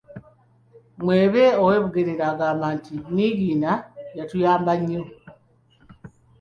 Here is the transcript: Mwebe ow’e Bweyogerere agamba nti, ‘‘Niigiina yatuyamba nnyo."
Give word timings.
Mwebe 1.03 1.43
ow’e 1.61 1.77
Bweyogerere 1.83 2.23
agamba 2.31 2.67
nti, 2.75 2.93
‘‘Niigiina 3.13 3.71
yatuyamba 4.17 4.71
nnyo." 4.79 5.03